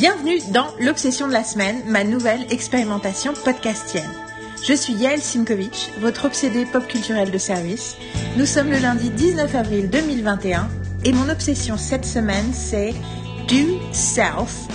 [0.00, 4.10] Bienvenue dans l'Obsession de la semaine, ma nouvelle expérimentation podcastienne.
[4.66, 7.98] Je suis Yael Simkovitch, votre obsédée pop culturelle de service.
[8.38, 10.70] Nous sommes le lundi 19 avril 2021
[11.04, 12.94] et mon obsession cette semaine c'est
[13.46, 14.68] Do Self,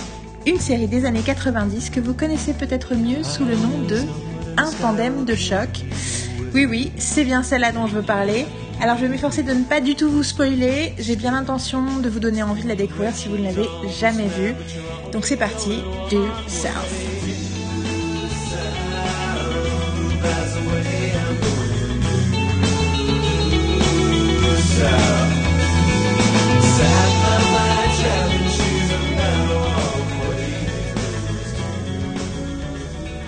[0.46, 4.02] une série des années 90 que vous connaissez peut-être mieux sous le nom de
[4.56, 5.70] Un tandem de choc.
[6.54, 8.46] Oui oui, c'est bien celle-là dont je veux parler.
[8.80, 12.08] Alors je vais m'efforcer de ne pas du tout vous spoiler, j'ai bien l'intention de
[12.08, 13.66] vous donner envie de la découvrir si vous ne l'avez
[13.98, 14.54] jamais vue.
[15.12, 17.16] Donc c'est parti, Do Self.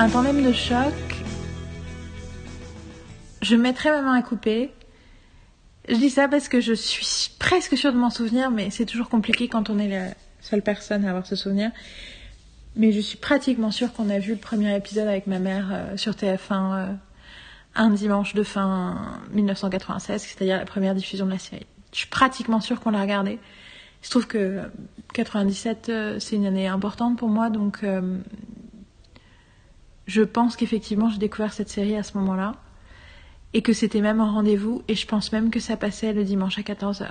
[0.00, 0.94] Un tandem de choc.
[3.42, 4.70] Je mettrai ma main à couper.
[5.88, 9.08] Je dis ça parce que je suis presque sûre de m'en souvenir, mais c'est toujours
[9.08, 10.08] compliqué quand on est la
[10.40, 11.70] seule personne à avoir ce souvenir.
[12.76, 15.96] Mais je suis pratiquement sûre qu'on a vu le premier épisode avec ma mère euh,
[15.96, 16.86] sur TF1 euh,
[17.74, 21.66] un dimanche de fin 1996, c'est-à-dire la première diffusion de la série.
[21.92, 23.38] Je suis pratiquement sûre qu'on l'a regardé.
[24.02, 24.60] Il se trouve que
[25.14, 27.82] 97, euh, c'est une année importante pour moi, donc
[30.06, 32.54] je pense qu'effectivement j'ai découvert cette série à ce moment-là
[33.54, 36.58] et que c'était même un rendez-vous et je pense même que ça passait le dimanche
[36.58, 37.06] à 14h.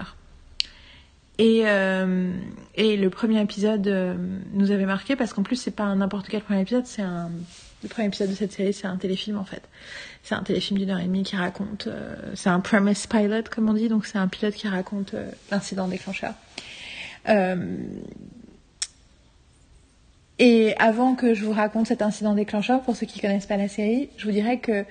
[1.40, 2.32] Et, euh,
[2.76, 4.16] et le premier épisode euh,
[4.54, 7.30] nous avait marqué parce qu'en plus c'est pas n'importe quel premier épisode, c'est un
[7.84, 9.62] le premier épisode de cette série, c'est un téléfilm en fait.
[10.24, 13.70] C'est un téléfilm d'une heure et demie qui raconte, euh, c'est un premise pilot comme
[13.70, 15.14] on dit, donc c'est un pilote qui raconte
[15.52, 16.34] l'incident déclencheur.
[20.40, 23.68] et avant que je vous raconte cet incident déclencheur, pour ceux qui connaissent pas la
[23.68, 24.86] série, je vous dirais que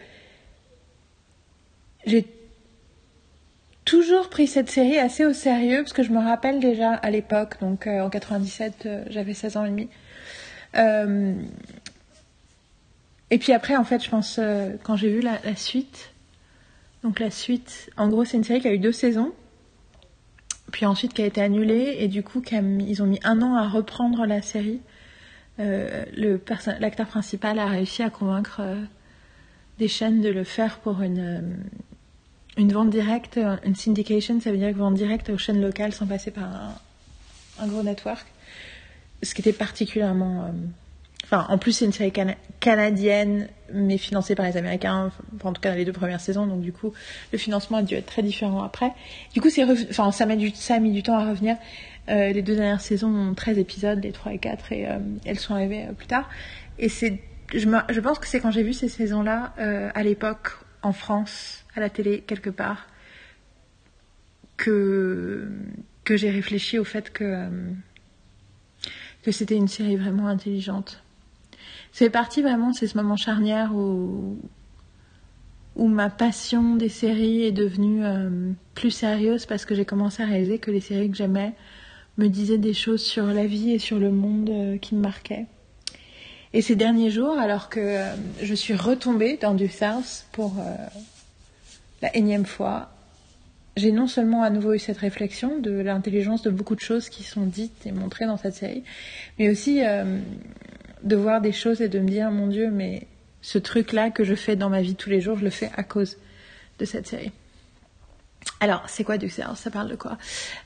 [2.06, 2.24] j'ai
[3.86, 7.58] toujours pris cette série assez au sérieux parce que je me rappelle déjà à l'époque,
[7.60, 9.88] donc euh, en 97, euh, j'avais 16 ans et demi.
[10.76, 11.34] Euh,
[13.30, 14.38] et puis après, en fait, je pense,
[14.84, 16.12] quand j'ai vu la, la, suite,
[17.02, 19.32] donc la suite, en gros, c'est une série qui a eu deux saisons,
[20.70, 23.68] puis ensuite qui a été annulée, et du coup, ils ont mis un an à
[23.68, 24.80] reprendre la série.
[25.58, 28.62] L'acteur principal a réussi à convaincre
[29.78, 31.56] des chaînes de le faire pour une
[32.56, 36.06] une vente directe, une syndication, ça veut dire que vente directe aux chaînes locales sans
[36.06, 36.44] passer par
[37.60, 38.26] un, gros network.
[39.22, 40.44] Ce qui était particulièrement.
[40.44, 40.50] Euh,
[41.24, 42.12] enfin, en plus, c'est une série
[42.60, 45.10] canadienne, mais financée par les Américains,
[45.42, 46.92] en tout cas dans les deux premières saisons, donc du coup,
[47.32, 48.92] le financement a dû être très différent après.
[49.34, 49.48] Du coup,
[49.90, 50.50] enfin, ça, met du...
[50.50, 51.56] ça a mis du temps à revenir.
[52.08, 55.38] Euh, les deux dernières saisons ont 13 épisodes, les 3 et 4, et euh, elles
[55.38, 56.28] sont arrivées plus tard.
[56.78, 57.20] Et c'est,
[57.54, 59.54] je, je pense que c'est quand j'ai vu ces saisons-là,
[59.94, 60.52] à l'époque,
[60.82, 62.88] en France, à la télé quelque part
[64.56, 65.48] que,
[66.04, 67.48] que j'ai réfléchi au fait que,
[69.22, 71.02] que c'était une série vraiment intelligente.
[71.92, 74.38] C'est parti vraiment, c'est ce moment charnière où,
[75.76, 80.26] où ma passion des séries est devenue euh, plus sérieuse parce que j'ai commencé à
[80.26, 81.54] réaliser que les séries que j'aimais
[82.18, 85.46] me disaient des choses sur la vie et sur le monde euh, qui me marquaient.
[86.54, 90.54] Et ces derniers jours, alors que euh, je suis retombée dans du South pour
[92.14, 92.90] énième fois,
[93.76, 97.22] j'ai non seulement à nouveau eu cette réflexion de l'intelligence de beaucoup de choses qui
[97.22, 98.84] sont dites et montrées dans cette série,
[99.38, 100.18] mais aussi euh,
[101.02, 103.06] de voir des choses et de me dire, mon Dieu, mais
[103.42, 105.82] ce truc-là que je fais dans ma vie tous les jours, je le fais à
[105.82, 106.16] cause
[106.78, 107.32] de cette série.
[108.60, 110.16] Alors, c'est quoi du Ça parle de quoi?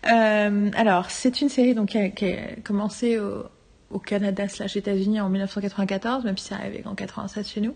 [0.07, 3.45] Euh, Alors, c'est une série donc, qui, a, commencé au,
[3.91, 7.75] au Canada slash États-Unis en 1994, même si ça arrivé en 96 chez nous.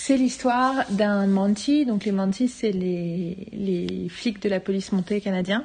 [0.00, 1.84] C'est l'histoire d'un Monty.
[1.84, 5.64] Donc les Monty, c'est les, les flics de la police montée canadien.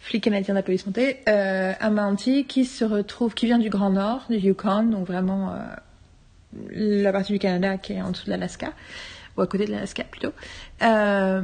[0.00, 1.16] Flics canadiens de la police montée.
[1.28, 5.54] Euh, un Monty qui se retrouve, qui vient du Grand Nord, du Yukon, donc vraiment
[5.54, 5.56] euh,
[6.72, 8.74] la partie du Canada qui est en dessous de l'Alaska,
[9.38, 10.32] ou à côté de l'Alaska plutôt,
[10.82, 11.40] euh,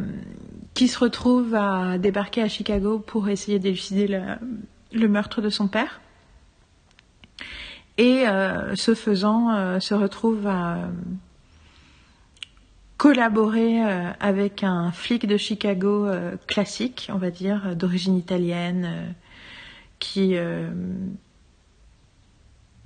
[0.75, 4.20] qui se retrouve à débarquer à Chicago pour essayer d'élucider le,
[4.93, 6.02] le meurtre de son père.
[7.96, 10.81] Et euh, ce faisant, euh, se retrouve à
[12.96, 19.14] collaborer euh, avec un flic de Chicago euh, classique, on va dire, euh, d'origine italienne,
[19.99, 20.37] qui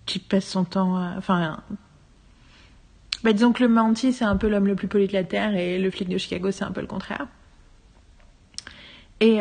[0.06, 1.62] qui passe son temps, enfin,
[3.22, 5.55] bah, disons que le Manti c'est un peu l'homme le plus poli de la terre
[5.55, 7.26] et le flic de Chicago c'est un peu le contraire.
[9.20, 9.38] Et,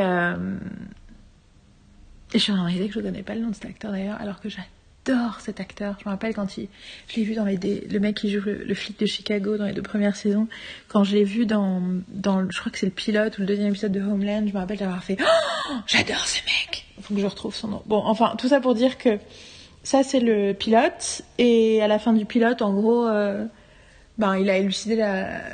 [2.34, 4.20] je suis en de que je ne connais pas le nom de cet acteur d'ailleurs,
[4.20, 4.62] alors que j'ai
[5.07, 5.95] j'adore cet acteur.
[6.00, 6.68] Je me rappelle quand il,
[7.07, 9.74] je l'ai vu dans les, le mec qui joue le, flic de Chicago dans les
[9.74, 10.48] deux premières saisons.
[10.88, 13.69] Quand je l'ai vu dans, dans, je crois que c'est le pilote ou le deuxième
[13.69, 16.86] épisode de Homeland, je me rappelle d'avoir fait, oh, j'adore ce mec.
[17.01, 17.83] Faut que je retrouve son nom.
[17.86, 19.18] Bon, enfin, tout ça pour dire que
[19.83, 21.21] ça c'est le pilote.
[21.38, 23.45] Et à la fin du pilote, en gros, euh,
[24.18, 24.95] ben, il a élucidé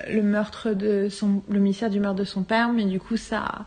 [0.10, 3.66] le meurtre de son, le mystère du meurtre de son père, mais du coup, ça,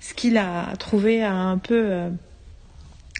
[0.00, 2.10] ce qu'il a trouvé a un peu, euh,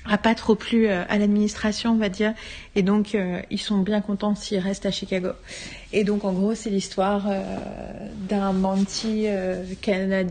[0.08, 2.34] a pas trop plu euh, à l'administration, on va dire.
[2.74, 5.30] Et donc, euh, ils sont bien contents s'il reste à Chicago.
[5.92, 7.28] Et donc, en gros, c'est l'histoire
[8.28, 9.26] d'un manti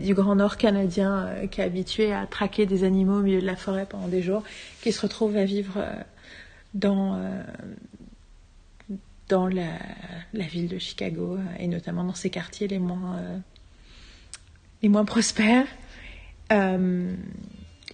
[0.00, 3.56] du Grand Nord canadien qui est habitué à traquer des animaux au milieu de la
[3.56, 4.42] forêt pendant des jours,
[4.82, 5.84] qui se retrouve à vivre
[6.74, 7.18] dans
[9.30, 9.78] la,
[10.34, 13.42] ville de Chicago et notamment dans ses quartiers les moins
[15.04, 15.66] prospères.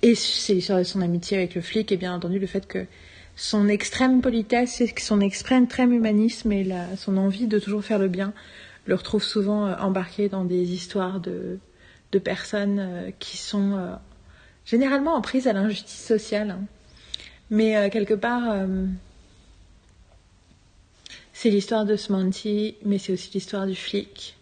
[0.03, 2.87] Et c'est son amitié avec le flic et bien entendu le fait que
[3.37, 8.35] son extrême politesse son extrême humanisme et son envie de toujours faire le bien
[8.87, 11.59] le retrouve souvent euh, embarqué dans des histoires de,
[12.25, 13.95] personnes euh, qui sont euh,
[14.67, 16.51] généralement en prise à l'injustice sociale.
[16.51, 16.65] Hein.
[17.51, 18.67] Mais quelque part,
[21.35, 24.39] c'est l'histoire de Smonty, mais c'est aussi l'histoire du flic.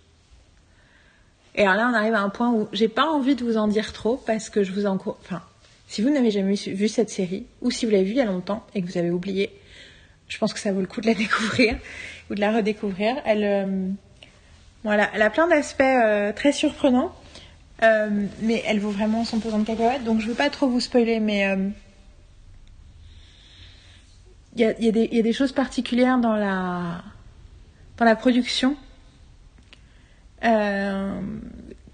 [1.56, 3.66] Et alors là, on arrive à un point où j'ai pas envie de vous en
[3.66, 5.18] dire trop parce que je vous encourage.
[5.22, 5.42] Enfin,
[5.90, 8.24] si vous n'avez jamais vu cette série ou si vous l'avez vue il y a
[8.24, 9.50] longtemps et que vous avez oublié,
[10.28, 11.76] je pense que ça vaut le coup de la découvrir
[12.30, 13.16] ou de la redécouvrir.
[13.24, 13.88] Elle, euh,
[14.84, 17.12] voilà, elle a plein d'aspects euh, très surprenants,
[17.82, 18.08] euh,
[18.40, 20.04] mais elle vaut vraiment son pesant de cacahuètes.
[20.04, 21.58] Donc je veux pas trop vous spoiler, mais
[24.54, 27.02] il y, a, des choses particulières dans la
[28.14, 28.76] production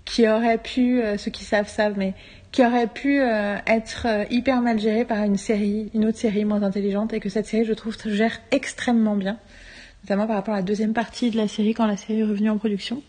[0.04, 2.12] qui aurait pu, ceux qui savent savent, mais
[2.56, 6.46] qui aurait pu euh, être euh, hyper mal géré par une série, une autre série
[6.46, 9.38] moins intelligente, et que cette série, je trouve, gère extrêmement bien,
[10.02, 12.48] notamment par rapport à la deuxième partie de la série quand la série est revenue
[12.48, 13.02] en production,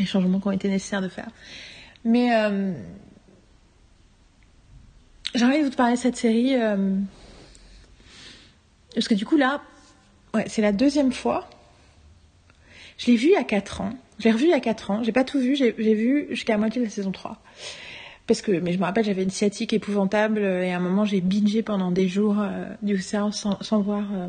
[0.00, 1.28] les changements qui ont été nécessaires de faire.
[2.04, 2.72] Mais euh,
[5.36, 6.56] j'ai envie de vous parler de cette série
[8.92, 9.62] parce que du coup là,
[10.34, 11.48] ouais, c'est la deuxième fois.
[12.96, 13.92] Je l'ai vue il y a 4 ans.
[14.18, 16.58] J'ai revu il y a 4 ans, j'ai pas tout vu, j'ai vu jusqu'à la
[16.58, 17.40] moitié de la saison 3.
[18.28, 21.22] Parce que, mais je me rappelle, j'avais une sciatique épouvantable et à un moment j'ai
[21.22, 24.28] bingé pendant des jours euh, du sans, sans voir, euh,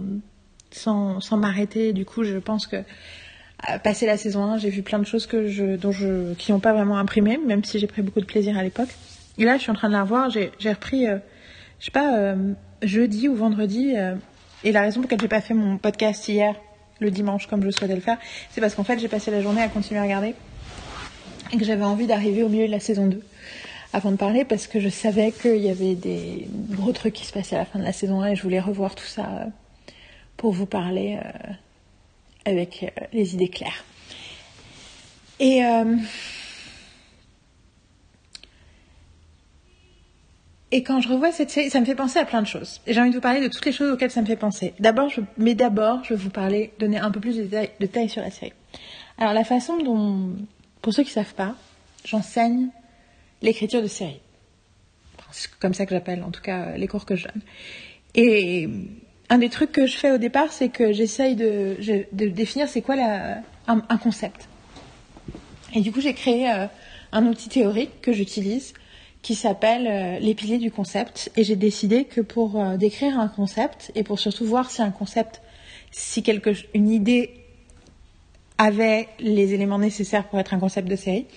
[0.72, 1.94] sans, m'arrêter.
[1.94, 5.28] Du coup, je pense que euh, passé la saison 1, j'ai vu plein de choses
[5.28, 8.58] que dont je, qui n'ont pas vraiment imprimé, même si j'ai pris beaucoup de plaisir
[8.58, 8.90] à l'époque.
[9.38, 11.18] Et là, je suis en train de la revoir, j'ai repris, euh,
[11.80, 13.96] je sais pas, euh, jeudi ou vendredi.
[14.64, 16.56] et la raison pour laquelle j'ai pas fait mon podcast hier,
[17.00, 18.18] le dimanche comme je souhaitais le faire,
[18.52, 20.36] c'est parce qu'en fait j'ai passé la journée à continuer à regarder
[21.52, 23.22] et que j'avais envie d'arriver au milieu de la saison 2
[23.94, 27.34] avant de parler parce que je savais qu'il y avait des gros trucs qui se
[27.34, 29.48] passaient à la fin de la saison 1 et je voulais revoir tout ça
[30.38, 31.54] pour vous parler euh,
[32.46, 33.84] avec euh, les idées claires.
[35.40, 35.96] Et euh,
[40.72, 42.80] Et quand je revois cette série, ça me fait penser à plein de choses.
[42.86, 44.76] Et j'ai envie de vous parler de toutes les choses auxquelles ça me fait penser.
[44.80, 45.22] D'abord, je...
[45.38, 48.22] mais d'abord, je vais vous parler, donner un peu plus de détails, de détails sur
[48.22, 48.54] la série.
[49.18, 50.36] Alors, la façon dont,
[50.84, 51.56] pour ceux qui savent pas,
[52.06, 52.68] j'enseigne
[53.42, 54.22] l'écriture de série.
[55.32, 57.42] C'est comme ça que j'appelle, en tout cas, les cours que je donne.
[58.16, 58.68] Et
[59.30, 61.78] un des trucs que je fais au départ, c'est que j'essaye de,
[62.12, 62.96] définir c'est quoi
[63.68, 64.48] un, concept.
[65.76, 66.66] Et du coup, j'ai créé euh,
[67.12, 68.74] un outil théorique que j'utilise
[69.22, 71.32] qui s'appelle euh, Les piliers du concept.
[71.36, 74.90] Et j'ai décidé que pour euh, décrire un concept et pour surtout voir si un
[74.90, 75.42] concept,
[75.92, 77.32] si quelque, une idée
[78.58, 81.28] avait les éléments nécessaires pour être un concept de série,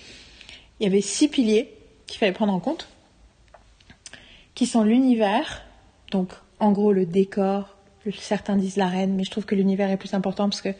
[0.79, 1.71] il y avait six piliers
[2.07, 2.87] qu'il fallait prendre en compte,
[4.55, 5.63] qui sont l'univers,
[6.11, 6.29] donc
[6.59, 7.75] en gros le décor,
[8.17, 10.73] certains disent l'arène, mais je trouve que l'univers est plus important parce que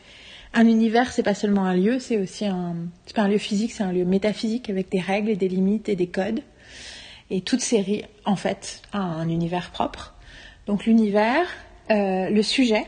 [0.56, 2.76] un univers, c'est pas seulement un lieu, c'est aussi un,
[3.06, 5.90] c'est pas un lieu physique, c'est un lieu métaphysique avec des règles et des limites
[5.90, 6.42] et des codes.
[7.32, 10.14] Et toute série, en fait, a un univers propre.
[10.68, 11.48] Donc l'univers,
[11.90, 12.86] euh, le sujet,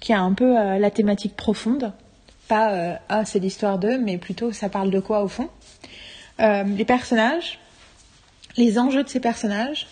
[0.00, 1.92] qui a un peu euh, la thématique profonde,
[2.48, 5.50] pas euh, ah c'est l'histoire d'eux, mais plutôt ça parle de quoi au fond?
[6.40, 7.58] Euh, les personnages,
[8.56, 9.86] les enjeux de ces personnages,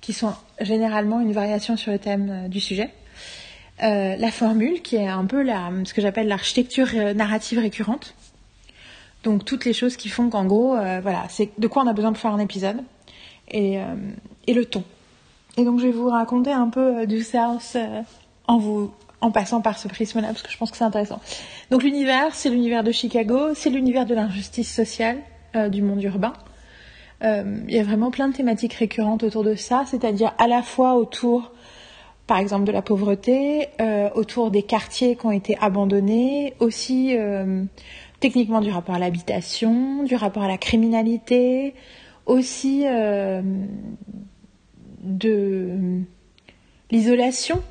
[0.00, 2.90] qui sont généralement une variation sur le thème euh, du sujet.
[3.82, 5.44] Euh, la formule, qui est un peu
[5.84, 8.14] ce que j'appelle l'architecture narrative récurrente.
[9.24, 12.12] Donc toutes les choses qui font qu'en gros, voilà, c'est de quoi on a besoin
[12.12, 12.78] pour faire un épisode.
[13.50, 13.78] Et,
[14.46, 14.84] le ton.
[15.56, 17.76] Et donc je vais vous raconter un peu du South
[18.46, 18.90] en
[19.20, 21.20] en passant par ce prisme-là parce que je pense que c'est intéressant.
[21.70, 25.18] Donc l'univers, c'est l'univers de Chicago, c'est l'univers de l'injustice sociale
[25.54, 26.32] euh, du monde urbain.
[27.22, 30.62] Euh, il y a vraiment plein de thématiques récurrentes autour de ça, c'est-à-dire à la
[30.62, 31.52] fois autour,
[32.26, 37.14] par exemple, de la pauvreté, euh, autour des quartiers qui ont été abandonnés, aussi
[38.18, 41.74] techniquement du rapport à l'habitation, du rapport à la criminalité,
[42.24, 42.84] aussi
[45.02, 46.00] de
[46.90, 47.62] l'isolation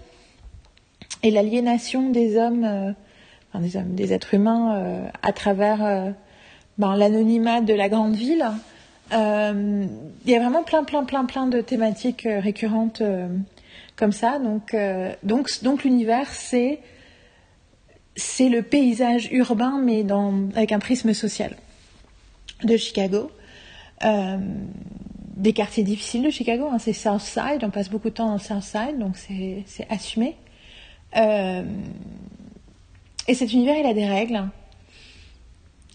[1.24, 2.94] et l'aliénation des hommes,
[3.50, 6.14] enfin des hommes, des êtres humains à travers
[6.82, 8.46] ben, l'anonymat de la grande ville.
[9.12, 13.04] Il y a vraiment plein, plein, plein, plein de thématiques récurrentes
[13.96, 14.40] comme ça.
[14.40, 14.76] Donc,
[15.24, 16.80] donc, donc l'univers, c'est
[18.16, 20.06] c'est le paysage urbain, mais
[20.56, 21.56] avec un prisme social
[22.64, 23.32] de Chicago.
[24.02, 28.38] des quartiers difficiles de Chicago, hein, c'est South Side, on passe beaucoup de temps dans
[28.38, 30.36] South Side, donc c'est assumé.
[31.16, 31.64] Euh,
[33.28, 34.48] et cet univers, il a des règles.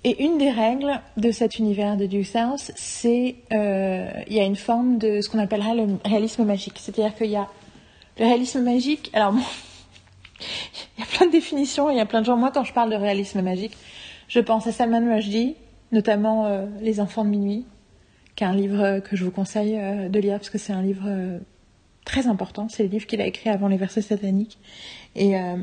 [0.08, 4.44] Et une des règles de cet univers de Due South, c'est euh, il y a
[4.44, 6.74] une forme de ce qu'on appellerait le réalisme magique.
[6.76, 7.48] C'est-à-dire qu'il y a
[8.20, 9.10] le réalisme magique.
[9.14, 9.34] Alors
[10.96, 11.90] il y a plein de définitions.
[11.90, 12.36] Il y a plein de gens.
[12.36, 13.76] Moi, quand je parle de réalisme magique,
[14.28, 15.56] je pense à Salman Rushdie,
[15.90, 17.66] notamment euh, Les Enfants de minuit,
[18.36, 21.10] qui est un livre que je vous conseille de lire parce que c'est un livre
[22.06, 22.68] très important.
[22.70, 24.56] C'est le livre qu'il a écrit avant les versets sataniques.
[25.14, 25.56] Et euh,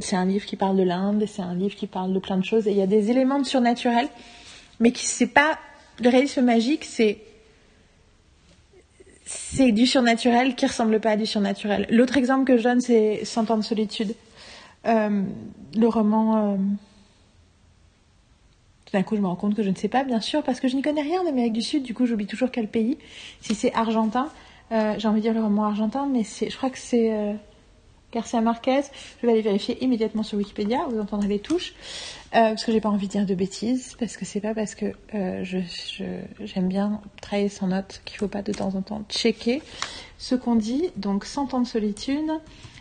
[0.00, 2.44] c'est un livre qui parle de l'Inde, c'est un livre qui parle de plein de
[2.44, 2.66] choses.
[2.66, 4.08] Et il y a des éléments de surnaturel,
[4.80, 5.58] mais qui c'est pas
[6.00, 7.18] le réalisme magique, c'est
[9.26, 11.86] c'est du surnaturel qui ressemble pas à du surnaturel.
[11.90, 14.14] L'autre exemple que je donne, c'est Cent ans de solitude,
[14.86, 15.22] euh,
[15.76, 16.54] le roman.
[16.54, 16.56] Euh...
[18.94, 20.68] D'un coup, je me rends compte que je ne sais pas, bien sûr, parce que
[20.68, 21.82] je n'y connais rien en Amérique du Sud.
[21.82, 22.96] Du coup, j'oublie toujours quel pays.
[23.42, 24.30] Si c'est argentin,
[24.72, 27.34] euh, j'ai envie de dire le roman argentin, mais je crois que c'est euh,
[28.12, 28.82] Garcia Marquez.
[29.20, 30.78] Je vais aller vérifier immédiatement sur Wikipédia.
[30.90, 31.74] Vous entendrez les touches.
[32.34, 34.74] Euh, parce que j'ai pas envie de dire de bêtises, parce que c'est pas parce
[34.74, 35.58] que euh, je,
[36.44, 39.62] j'aime bien travailler sans notes qu'il faut pas de temps en temps checker
[40.18, 40.90] ce qu'on dit.
[40.96, 42.30] Donc 100 ans de solitude.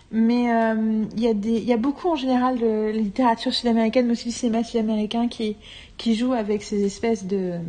[0.09, 4.13] Mais euh, il y, a des, y a beaucoup en général de littérature sud-américaine, mais
[4.13, 5.57] aussi du cinéma sud-américain qui,
[5.97, 7.59] qui joue avec ces espèces de,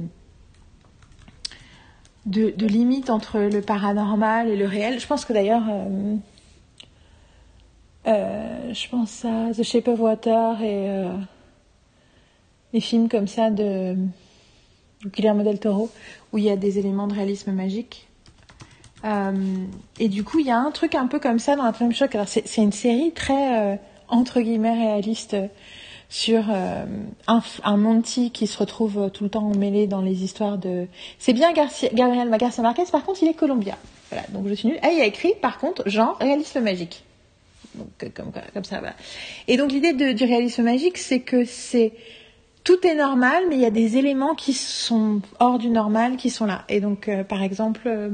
[2.28, 5.00] de, de limites entre le paranormal et le réel.
[5.00, 6.14] Je pense que d'ailleurs, euh,
[8.06, 11.12] euh, je pense à The Shape of Water et euh,
[12.72, 13.96] les films comme ça de
[15.06, 15.90] Guillermo del Toro
[16.32, 18.08] où il y a des éléments de réalisme magique.
[19.04, 19.32] Euh,
[19.98, 22.14] et du coup, il y a un truc un peu comme ça dans Flame Choc.
[22.14, 23.76] Alors, c'est une série très euh,
[24.08, 25.36] entre guillemets réaliste
[26.08, 26.84] sur euh,
[27.26, 30.86] un, un, Monty qui se retrouve tout le temps mêlé dans les histoires de.
[31.18, 33.76] C'est bien Garcia, Gabriel Garcia Marquez, par contre, il est colombien.
[34.10, 34.78] Voilà, donc je suis nulle.
[34.82, 37.04] Ah, il a écrit, par contre, genre réalisme magique.
[37.74, 38.94] Donc, euh, comme, comme ça, voilà.
[39.46, 41.92] Et donc, l'idée du réalisme magique, c'est que c'est.
[42.64, 46.28] Tout est normal, mais il y a des éléments qui sont hors du normal qui
[46.28, 46.64] sont là.
[46.68, 48.10] Et donc, euh, par exemple, euh,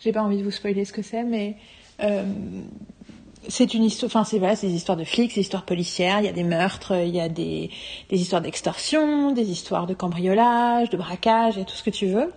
[0.00, 1.56] j'ai pas envie de vous spoiler ce que c'est, mais
[2.02, 2.24] euh,
[3.48, 6.26] c'est une histoire, enfin c'est voilà, c'est des histoires de flics, des histoires policières, il
[6.26, 7.70] y a des meurtres, il y a des,
[8.08, 12.32] des histoires d'extorsion, des histoires de cambriolage, de braquage, et tout ce que tu veux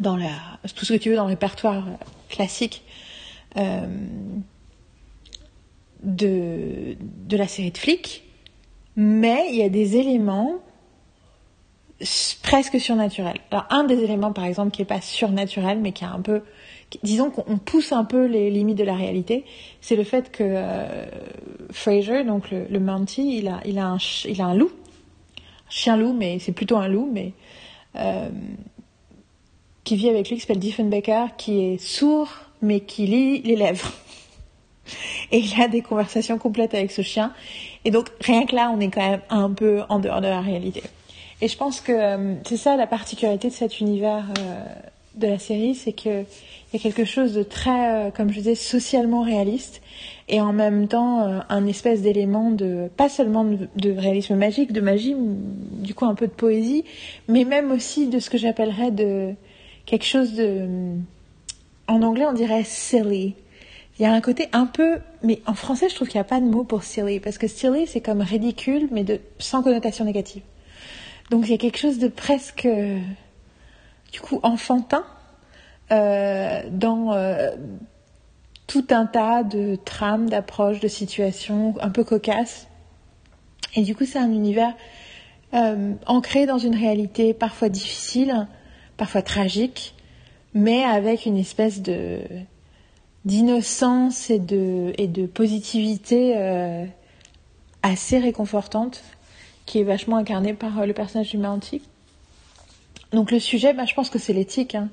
[0.00, 0.30] dans la,
[0.74, 1.84] tout ce que tu veux dans le répertoire
[2.28, 2.82] classique
[3.56, 3.86] euh,
[6.02, 8.24] de de la série de flics,
[8.96, 10.56] mais il y a des éléments
[12.42, 13.38] presque surnaturels.
[13.50, 16.42] Alors un des éléments par exemple qui est pas surnaturel mais qui est un peu
[17.02, 19.44] disons qu'on pousse un peu les limites de la réalité,
[19.80, 21.06] c'est le fait que euh,
[21.70, 22.80] Fraser, donc le, le
[23.18, 24.70] il a, il a un, il a un loup,
[25.38, 27.32] un chien loup, mais c'est plutôt un loup, mais
[27.96, 28.28] euh,
[29.84, 32.28] qui vit avec lui, qui s'appelle Diefenbaker, qui est sourd,
[32.60, 33.92] mais qui lit les lèvres.
[35.32, 37.32] Et il a des conversations complètes avec ce chien.
[37.84, 40.40] Et donc rien que là, on est quand même un peu en dehors de la
[40.40, 40.82] réalité.
[41.40, 44.26] Et je pense que euh, c'est ça la particularité de cet univers
[45.14, 46.24] de la série, c'est que
[46.72, 49.82] il y a quelque chose de très, euh, comme je disais, socialement réaliste
[50.28, 54.72] et en même temps euh, un espèce d'élément de, pas seulement de, de, réalisme magique,
[54.72, 56.84] de magie, du coup un peu de poésie,
[57.28, 59.34] mais même aussi de ce que j'appellerais de
[59.84, 60.96] quelque chose de,
[61.88, 63.34] en anglais on dirait silly.
[63.98, 66.24] Il y a un côté un peu, mais en français je trouve qu'il n'y a
[66.24, 70.06] pas de mot pour silly parce que silly c'est comme ridicule mais de sans connotation
[70.06, 70.42] négative.
[71.30, 72.66] Donc il y a quelque chose de presque,
[74.10, 75.21] du coup enfantin euh,
[75.92, 77.50] dans euh,
[78.66, 82.68] tout un tas de trames, d'approches, de situations un peu cocasses.
[83.74, 84.74] Et du coup, c'est un univers
[85.54, 88.46] euh, ancré dans une réalité parfois difficile,
[88.96, 89.94] parfois tragique,
[90.54, 91.82] mais avec une espèce
[93.24, 96.86] d'innocence et de, positivité euh,
[97.82, 99.02] assez réconfortante
[99.66, 101.82] qui est vachement incarnée par le personnage du Mountie.
[103.12, 104.74] Donc le sujet, bah, je pense que c'est l'éthique.
[104.74, 104.88] Hein.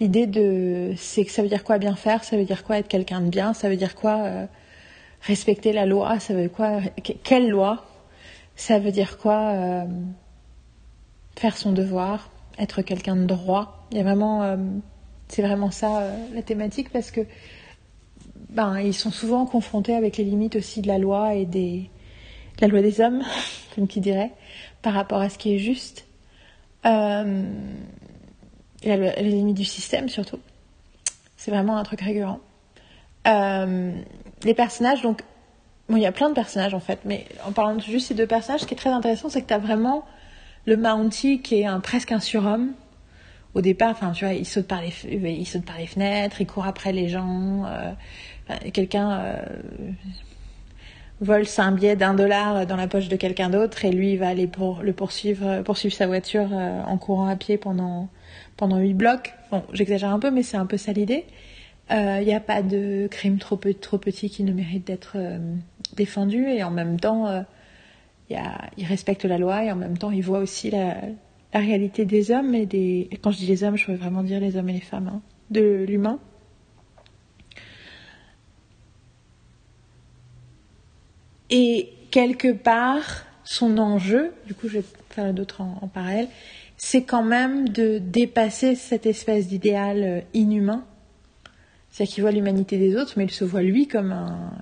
[0.00, 2.88] L'idée de, c'est que ça veut dire quoi bien faire, ça veut dire quoi être
[2.88, 4.46] quelqu'un de bien, ça veut dire quoi euh,
[5.22, 6.80] respecter la loi, ça veut quoi,
[7.22, 7.84] quelle loi,
[8.56, 9.84] ça veut dire quoi euh,
[11.36, 13.86] faire son devoir, être quelqu'un de droit.
[13.92, 14.56] Il y a vraiment, euh,
[15.28, 17.20] c'est vraiment ça la thématique parce que
[18.48, 21.88] ben, ils sont souvent confrontés avec les limites aussi de la loi et des,
[22.56, 23.22] de la loi des hommes,
[23.76, 24.32] comme qui dirait,
[24.82, 26.09] par rapport à ce qui est juste.
[26.86, 27.42] Euh,
[28.82, 30.38] et les limites du système surtout.
[31.36, 32.40] C'est vraiment un truc récurrent.
[33.26, 33.92] Euh,
[34.44, 35.22] les personnages, donc,
[35.88, 38.14] bon, il y a plein de personnages en fait, mais en parlant de juste ces
[38.14, 40.04] deux personnages, ce qui est très intéressant, c'est que tu as vraiment
[40.66, 42.72] le Mountie qui est un, presque un surhomme.
[43.54, 46.46] Au départ, enfin, tu vois, il saute par les, il saute par les fenêtres, il
[46.46, 47.64] court après les gens.
[47.66, 47.92] Euh,
[48.72, 49.36] quelqu'un
[51.20, 54.28] vole un billet d'un dollar dans la poche de quelqu'un d'autre et lui il va
[54.28, 58.08] aller pour le poursuivre, poursuivre sa voiture euh, en courant à pied pendant
[58.56, 59.34] pendant huit blocs.
[59.50, 61.24] Bon, j'exagère un peu, mais c'est un peu ça l'idée.
[61.90, 65.16] Il euh, n'y a pas de crime trop, trop petit qui ne mérite d'être
[65.96, 67.44] défendu et en même temps,
[68.28, 70.96] y a, il respecte la loi et en même temps, il voit aussi la,
[71.52, 73.08] la réalité des hommes et des.
[73.22, 75.22] quand je dis les hommes, je veux vraiment dire les hommes et les femmes, hein,
[75.50, 76.18] de l'humain.
[81.50, 86.28] Et quelque part, son enjeu, du coup je vais faire d'autres en, parallèle,
[86.76, 90.84] c'est quand même de dépasser cette espèce d'idéal euh, inhumain.
[91.90, 94.14] C'est-à-dire qu'il voit l'humanité des autres, mais il se voit lui comme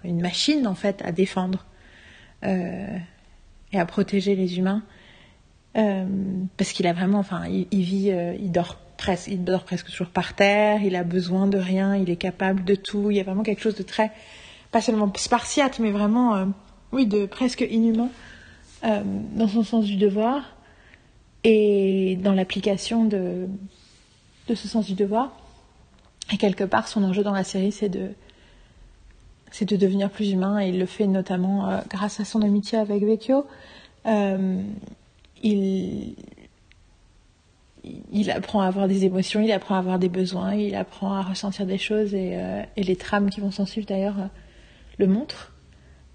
[0.03, 1.67] une machine en fait à défendre
[2.45, 2.97] euh,
[3.73, 4.83] et à protéger les humains.
[5.77, 6.07] Euh,
[6.57, 8.79] parce qu'il a vraiment, enfin, il, vit, il dort
[9.29, 10.83] il dort presque toujours par terre.
[10.83, 13.11] Il a besoin de rien, il est capable de tout.
[13.11, 14.11] Il y a vraiment quelque chose de très,
[14.73, 16.49] pas seulement spartiate, mais vraiment
[16.93, 18.09] oui, de presque inhumain
[18.85, 19.03] euh,
[19.35, 20.57] dans son sens du devoir
[21.45, 23.49] et dans l'application de,
[24.49, 25.33] ce sens du devoir.
[26.33, 28.11] Et quelque part, son enjeu dans la série, c'est de,
[29.51, 32.79] c'est de devenir plus humain et il le fait notamment euh, grâce à son amitié
[32.79, 33.47] avec Vecchio.
[34.07, 34.63] Euh,
[35.43, 36.15] il,
[38.31, 41.65] apprend à avoir des émotions, il apprend à avoir des besoins, il apprend à ressentir
[41.65, 42.39] des choses et,
[42.77, 44.17] et les trames qui vont s'en suivre d'ailleurs
[44.99, 45.53] le montrent.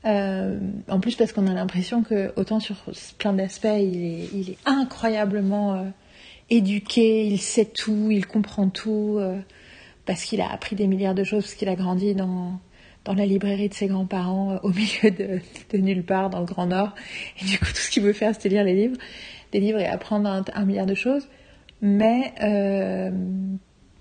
[0.06, 2.76] Euh, en plus parce qu'on a l'impression que autant sur
[3.18, 5.84] plein d'aspects, il est, il est incroyablement euh,
[6.50, 9.40] éduqué, il sait tout, il comprend tout, euh,
[10.06, 12.60] parce qu'il a appris des milliards de choses, parce qu'il a grandi dans,
[13.06, 15.40] dans la librairie de ses grands-parents au milieu de,
[15.72, 16.94] de, nulle part dans le Grand Nord.
[17.42, 18.98] Et du coup, tout ce qu'il veut faire, c'est lire les livres,
[19.54, 21.28] des livres et apprendre un, un milliard de choses.
[21.82, 22.34] Mais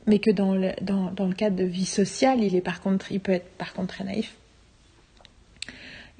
[0.05, 3.21] mais que dans le, dans le cadre de vie sociale, il est par contre, il
[3.21, 4.37] peut être par contre très naïf.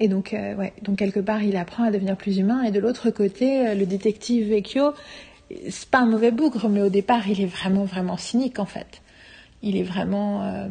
[0.03, 2.61] Et donc, euh, ouais, donc quelque part, il apprend à devenir plus humain.
[2.63, 4.91] Et de l'autre côté, euh, le détective Vecchio,
[5.69, 9.01] c'est pas un mauvais bougre, mais au départ, il est vraiment, vraiment cynique en fait.
[9.61, 10.67] Il est vraiment, euh...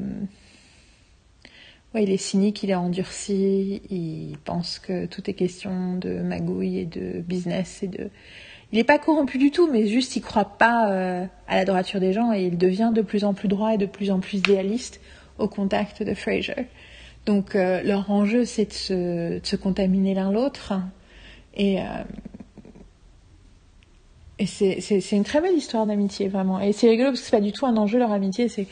[1.95, 3.81] ouais, il est cynique, il est endurci.
[3.89, 8.11] Il pense que tout est question de magouille et de business et de.
[8.71, 12.01] Il n'est pas corrompu du tout, mais juste il croit pas euh, à la droiture
[12.01, 14.37] des gens et il devient de plus en plus droit et de plus en plus
[14.37, 15.01] idéaliste
[15.39, 16.67] au contact de Fraser.
[17.27, 20.75] Donc euh, leur enjeu, c'est de se, de se contaminer l'un l'autre.
[21.55, 21.85] Et, euh,
[24.39, 26.61] et c'est une très belle histoire d'amitié, vraiment.
[26.61, 28.49] Et c'est rigolo parce que c'est pas du tout un enjeu, leur amitié.
[28.49, 28.67] C'est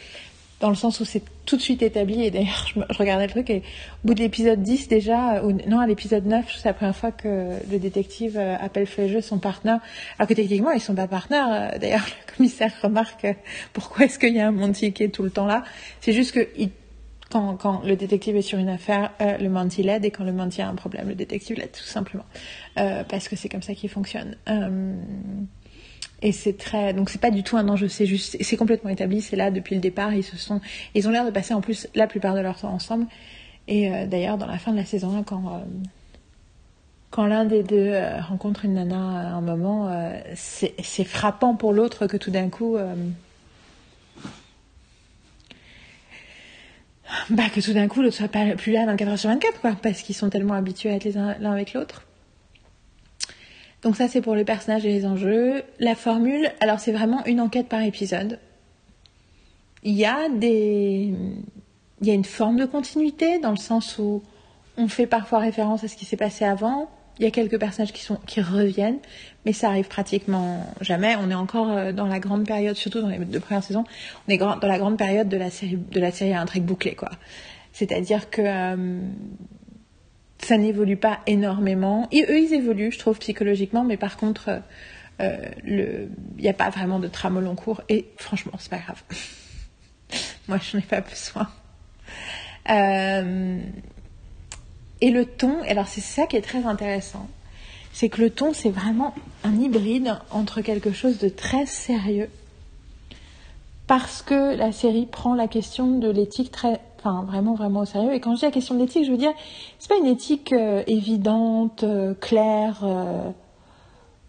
[0.59, 2.25] dans le sens où c'est tout de suite établi.
[2.25, 3.63] Et d'ailleurs, je, regardais le truc et
[4.05, 7.13] au bout de l'épisode 10 déjà, ou non, à l'épisode 9, c'est la première fois
[7.13, 9.79] que le détective euh, appelle Fléjeux son partenaire.
[10.19, 11.79] Alors que techniquement, ils sont pas partenaires.
[11.79, 13.27] D'ailleurs, le commissaire remarque
[13.73, 15.63] pourquoi est-ce qu'il y a un est tout le temps là?
[16.01, 16.71] C'est juste qu'il
[17.31, 20.61] quand, le détective est sur une affaire, euh, le menti l'aide, et quand le menti
[20.61, 22.25] a un problème, le détective l'aide tout simplement.
[22.79, 24.37] Euh, parce que c'est comme ça qu'il fonctionne.
[24.49, 24.95] Euh,
[26.23, 29.23] et c'est très, donc c'est pas du tout un enjeu, c'est juste, c'est complètement établi,
[29.23, 30.13] c'est là depuis le départ.
[30.13, 30.61] Ils se sont,
[30.95, 33.07] ils ont l'air de passer en plus la plupart de leur temps ensemble.
[33.69, 35.59] Et euh, d'ailleurs, dans la fin de la saison 1, quand euh,
[37.11, 37.93] quand l'un des deux
[38.29, 39.93] rencontre une nana à un moment,
[40.37, 42.77] c'est frappant pour l'autre que tout d'un coup
[47.31, 49.77] bah, que tout d'un coup l'autre soit pas plus là 24 heures sur 24, quoi,
[49.83, 52.03] parce qu'ils sont tellement habitués à être l'un avec l'autre.
[53.83, 55.63] Donc ça c'est pour les personnages et les enjeux.
[55.79, 58.39] La formule, alors c'est vraiment une enquête par épisode.
[59.83, 61.15] Il y a des,
[62.01, 64.23] il y a une forme de continuité dans le sens où
[64.77, 67.93] on fait parfois référence à ce qui s'est passé avant, il y a quelques personnages
[67.93, 68.99] qui, sont, qui reviennent,
[69.45, 71.17] mais ça arrive pratiquement jamais.
[71.17, 73.85] On est encore euh, dans la grande période, surtout dans les deux premières saisons,
[74.27, 76.95] on est dans la grande période de la série, de la série à intrigue bouclée,
[76.95, 77.11] quoi.
[77.73, 79.01] C'est-à-dire que euh,
[80.39, 82.09] ça n'évolue pas énormément.
[82.11, 84.63] Et eux, ils évoluent, je trouve, psychologiquement, mais par contre,
[85.21, 87.83] euh, il n'y a pas vraiment de trame au long cours.
[87.89, 89.03] Et franchement, c'est pas grave.
[90.49, 91.49] Moi, je n'en ai pas besoin.
[95.01, 97.29] Et le ton, alors c'est ça qui est très intéressant,
[97.93, 102.31] c'est que le ton, c'est vraiment un hybride entre quelque chose de très sérieux,
[103.87, 108.13] parce que la série prend la question de l'éthique très enfin vraiment vraiment au sérieux.
[108.13, 109.33] Et quand je dis la question de l'éthique, je veux dire,
[109.79, 112.85] c'est pas une éthique euh, évidente, euh, claire,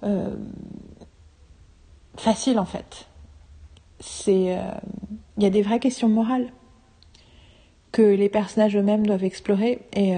[0.04, 0.36] euh,
[2.16, 3.08] facile en fait.
[4.00, 4.58] C'est,
[5.38, 6.48] il y a des vraies questions morales
[7.92, 9.82] que les personnages eux-mêmes doivent explorer.
[9.94, 10.16] Et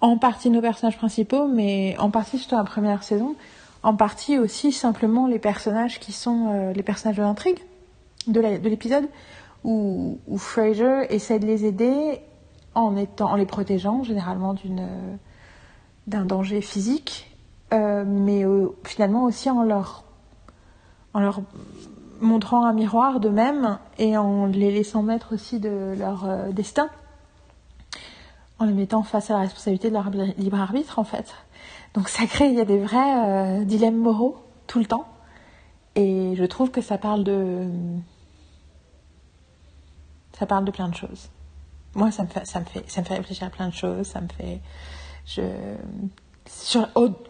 [0.00, 3.34] en partie nos personnages principaux, mais en partie surtout la première saison,
[3.82, 7.58] en partie aussi simplement les personnages qui sont les personnages de l'intrigue
[8.26, 9.08] de l'épisode
[9.64, 12.20] où, Fraser essaie de les aider
[12.74, 14.54] en, étant, en les protégeant généralement
[16.06, 17.36] d'un danger physique,
[17.72, 20.04] euh, mais euh, finalement aussi en leur
[22.22, 26.88] montrant un miroir d'eux-mêmes et en les laissant mettre aussi de leur euh, destin,
[28.58, 31.34] en les mettant face à la responsabilité de leur libre arbitre en fait.
[31.94, 35.06] Donc ça crée, il y a des vrais dilemmes moraux tout le temps.
[35.94, 37.68] Et je trouve que ça parle de,
[40.38, 41.28] ça parle de plein de choses.
[41.94, 44.06] Moi, ça me fait, ça me fait, ça me fait réfléchir à plein de choses.
[44.06, 44.60] Ça me fait,
[45.26, 45.42] je,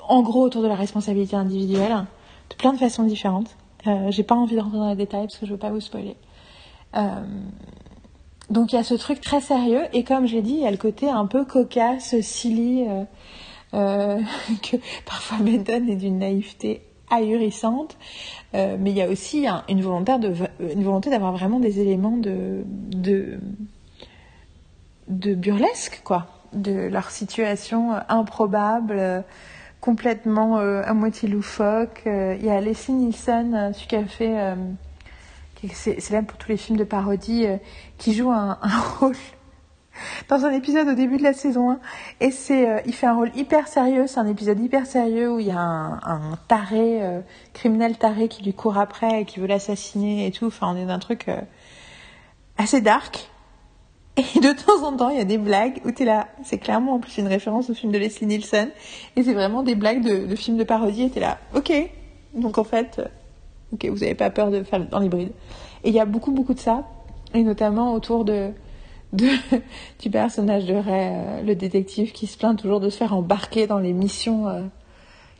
[0.09, 2.07] en gros, autour de la responsabilité individuelle,
[2.50, 3.57] de plein de façons différentes.
[3.87, 5.81] Euh, J'ai pas envie de rentrer dans les détails parce que je veux pas vous
[5.81, 6.16] spoiler.
[6.95, 7.25] Euh,
[8.51, 10.71] donc il y a ce truc très sérieux et comme j'ai dit, il y a
[10.71, 12.87] le côté un peu cocasse, silly,
[13.75, 14.21] euh,
[14.62, 17.97] que parfois Benton est d'une naïveté ahurissante.
[18.55, 22.64] Mais il y a aussi une volonté d'avoir vraiment des éléments de,
[25.09, 29.25] de burlesque, quoi, de leur situation improbable,
[29.83, 32.05] complètement euh, à moitié loufoque.
[32.07, 34.57] Euh, il y a Leslie Nielsen, celui qui a fait,
[35.57, 37.47] qui est célèbre pour tous les films de parodie,
[37.99, 38.59] qui joue un,
[38.99, 39.16] rôle
[40.29, 41.81] dans un épisode au début de la saison 1.
[42.21, 44.07] Et c'est, euh, il fait un rôle hyper sérieux.
[44.07, 47.21] C'est un épisode hyper sérieux où il y a un, taré, euh,
[47.53, 50.47] criminel taré qui lui court après et qui veut l'assassiner et tout.
[50.47, 51.40] Enfin, on est dans un truc euh,
[52.57, 53.31] assez dark.
[54.16, 56.29] Et de temps en temps, il y a des blagues où t'es là.
[56.44, 58.68] C'est clairement en plus une référence au film de Leslie Nielsen.
[59.16, 61.05] Et c'est vraiment des blagues de, films de parodie.
[61.05, 61.72] Et t'es là, ok.
[62.35, 63.01] Donc en fait,
[63.72, 65.33] ok, vous n'avez pas peur de faire dans l'hybride.
[65.85, 66.87] Et il y a beaucoup, beaucoup de ça.
[67.35, 68.53] Et notamment autour de
[69.12, 69.29] de,
[70.01, 73.66] du personnage de Ray, euh, le détective qui se plaint toujours de se faire embarquer
[73.66, 74.62] dans les missions euh,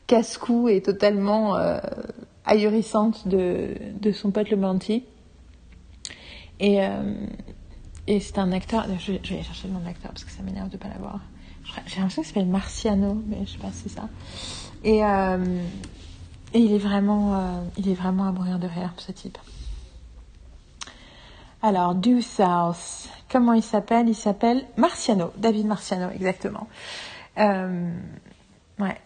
[0.07, 1.79] casse-cou et totalement euh,
[2.45, 3.69] ahurissantes de,
[4.01, 5.05] de son pote le Manti.
[6.61, 6.81] Et,
[8.07, 10.69] et c'est un acteur, je, vais chercher le nom de l'acteur parce que ça m'énerve
[10.69, 11.21] de pas l'avoir.
[11.87, 14.09] J'ai l'impression qu'il s'appelle Marciano, mais je sais pas si c'est ça.
[14.83, 14.99] Et,
[16.53, 19.39] et il est vraiment, il est vraiment à mourir de rire, ce type.
[21.65, 24.09] Alors, Due South, comment il s'appelle?
[24.09, 26.67] Il s'appelle Marciano, David Marciano, exactement.
[27.39, 27.89] Euh,
[28.81, 29.01] ouais.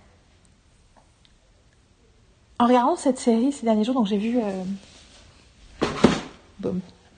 [2.58, 4.38] En regardant cette série ces derniers jours, donc j'ai vu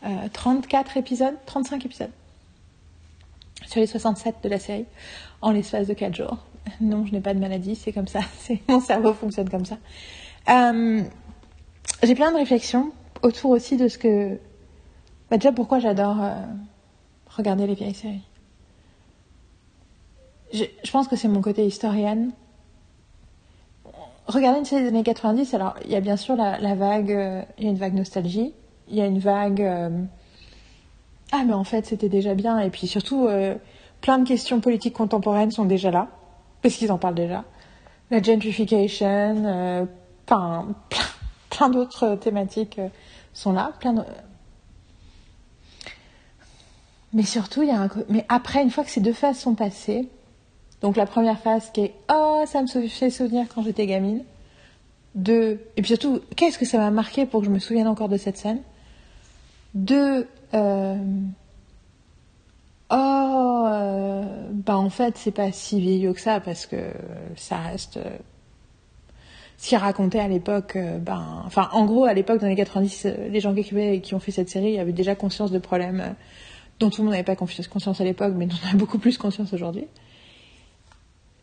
[0.05, 2.11] euh, boum, 34 euh, épisodes, 35 épisodes
[3.67, 4.87] sur les 67 de la série
[5.43, 6.39] en l'espace de 4 jours.
[6.81, 8.21] Non, je n'ai pas de maladie, c'est comme ça,
[8.69, 9.79] mon cerveau fonctionne comme ça.
[10.47, 14.39] j'ai plein de réflexions autour aussi de ce que
[15.31, 16.35] bah déjà, pourquoi j'adore euh,
[17.29, 18.23] regarder les vieilles séries
[20.51, 22.33] je, pense que c'est mon côté historienne.
[24.27, 27.43] Regarder une série des années 90, alors il y a bien sûr la, vague, euh,
[27.59, 28.55] il y a une vague nostalgie,
[28.90, 29.90] il y a une vague euh,
[31.33, 33.29] ah mais en fait c'était déjà bien et puis surtout
[34.01, 36.09] plein de questions politiques contemporaines sont déjà là
[36.62, 37.44] parce qu'ils en parlent déjà.
[38.11, 39.87] La gentrification,
[40.27, 40.68] plein,
[41.51, 42.81] plein d'autres thématiques
[43.35, 44.05] sont là, plein
[47.12, 47.88] mais surtout, il y a un.
[48.09, 50.09] Mais après, une fois que ces deux phases sont passées,
[50.83, 54.24] donc la première phase qui est Oh, ça me fait souvenir quand j'étais gamine.
[55.14, 58.09] Deux, et puis surtout, qu'est-ce que ça m'a marqué pour que je me souvienne encore
[58.09, 58.61] de cette scène?
[59.79, 60.97] Deux, euh...
[62.91, 64.23] oh, euh...
[64.53, 66.93] bah en fait, c'est pas si vieillot que ça parce que
[67.37, 67.99] ça reste.
[67.99, 68.19] Euh,
[69.59, 73.07] ce qu'il racontait à l'époque, euh, ben, enfin, en gros, à l'époque, dans les 90,
[73.07, 76.14] euh, les gens qui qui ont fait cette série avaient déjà conscience de problèmes
[76.79, 79.19] dont tout le monde n'avait pas conscience à l'époque, mais dont on a beaucoup plus
[79.19, 79.87] conscience aujourd'hui.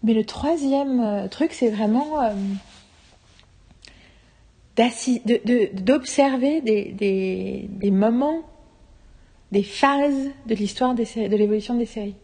[0.03, 2.05] Mais le troisième euh, truc, c'est vraiment
[4.75, 8.41] d'observer des, des, des, moments,
[9.51, 12.15] des phases de l'histoire de l'évolution des séries.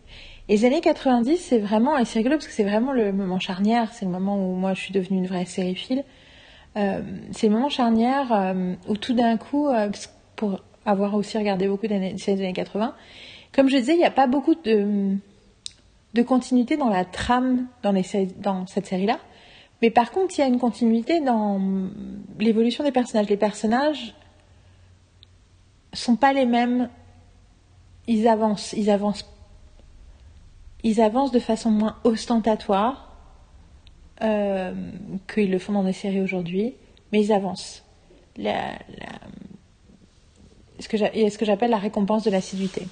[0.49, 3.39] Et les années 90, c'est vraiment, et c'est rigolo parce que c'est vraiment le moment
[3.39, 6.03] charnière, c'est le moment où moi je suis devenue une vraie sériephile.
[6.77, 9.89] Euh, c'est le moment charnière euh, où tout d'un coup, euh,
[10.35, 12.95] pour avoir aussi regardé beaucoup de séries des années 80.
[13.53, 15.15] Comme je disais, il n'y a pas beaucoup de,
[16.13, 18.03] de continuité dans la trame dans, les
[18.37, 19.19] dans cette série-là.
[19.81, 21.59] Mais par contre, il y a une continuité dans
[22.39, 23.27] l'évolution des personnages.
[23.27, 24.15] Les personnages
[25.93, 26.89] sont pas les mêmes
[28.07, 29.25] ils avancent, ils avancent,
[30.83, 33.15] ils avancent de façon moins ostentatoire
[34.21, 34.73] euh,
[35.33, 36.73] qu'ils le font dans des séries aujourd'hui,
[37.11, 37.83] mais ils avancent.
[38.37, 38.73] La,
[40.79, 42.87] ce que j'appelle la récompense de l'assiduité.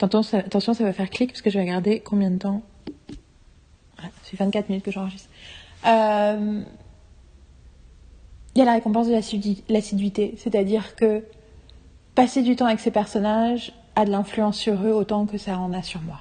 [0.00, 2.62] Attention, ça va faire clic parce que je vais regarder combien de temps.
[4.02, 5.28] Voilà, c'est 24 minutes que j'enregistre.
[5.86, 6.62] Euh,
[8.54, 9.14] il y a la récompense de
[9.72, 11.24] l'assiduité, c'est-à-dire que
[12.14, 15.72] passer du temps avec ces personnages a de l'influence sur eux autant que ça en
[15.72, 16.18] a sur moi.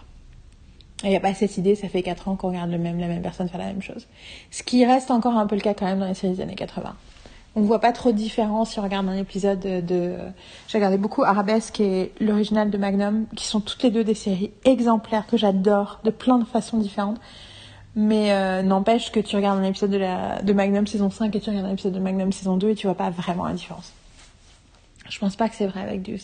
[1.03, 3.07] Il n'y a pas cette idée, ça fait 4 ans qu'on regarde le même, la
[3.07, 4.07] même personne faire la même chose.
[4.51, 6.55] Ce qui reste encore un peu le cas quand même dans les séries des années
[6.55, 6.95] 80.
[7.55, 10.15] On ne voit pas trop de différence si on regarde un épisode de...
[10.67, 14.51] J'ai regardé beaucoup Arabesque et l'original de Magnum, qui sont toutes les deux des séries
[14.63, 17.19] exemplaires que j'adore de plein de façons différentes.
[17.95, 21.39] Mais euh, n'empêche que tu regardes un épisode de, la, de Magnum saison 5 et
[21.39, 23.91] tu regardes un épisode de Magnum saison 2 et tu vois pas vraiment la différence.
[25.09, 26.17] Je pense pas que c'est vrai avec du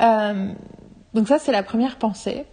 [0.00, 0.52] Euh,
[1.12, 2.44] donc ça, c'est la première pensée.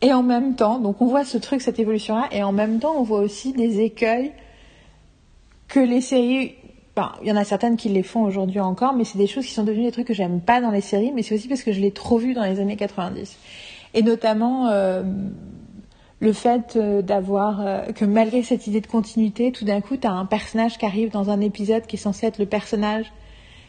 [0.00, 2.94] Et en même temps, donc on voit ce truc, cette évolution-là, et en même temps,
[2.96, 4.32] on voit aussi des écueils
[5.66, 6.54] que les séries.
[7.22, 9.52] il y en a certaines qui les font aujourd'hui encore, mais c'est des choses qui
[9.52, 11.72] sont devenues des trucs que j'aime pas dans les séries, mais c'est aussi parce que
[11.72, 13.36] je l'ai trop vu dans les années 90.
[13.94, 15.02] Et notamment euh,
[16.24, 20.06] le fait euh, d'avoir euh, que malgré cette idée de continuité, tout d'un coup, tu
[20.06, 23.12] as un personnage qui arrive dans un épisode qui est censé être le personnage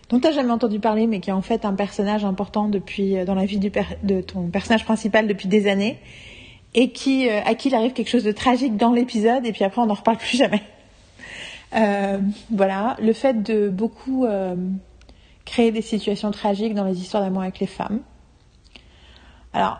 [0.09, 3.23] dont tu n'as jamais entendu parler, mais qui est en fait un personnage important depuis
[3.25, 5.97] dans la vie de ton personnage principal depuis des années,
[6.75, 9.81] et qui à qui il arrive quelque chose de tragique dans l'épisode, et puis après
[9.81, 10.61] on n'en reparle plus jamais.
[11.75, 12.19] Euh,
[12.51, 14.55] voilà, le fait de beaucoup euh,
[15.43, 17.99] créer des situations tragiques dans les histoires d'amour avec les femmes.
[19.53, 19.79] Alors,